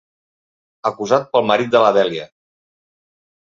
[0.89, 2.27] Acusat pel marit de la Dèlia.